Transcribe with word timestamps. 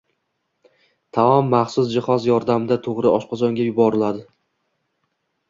taom 1.17 1.51
maxsus 1.55 1.91
jihoz 1.97 2.25
yordamida 2.31 2.79
to‘g‘ri 2.89 3.11
oshqozonga 3.13 3.69
yuboriladi. 3.69 4.27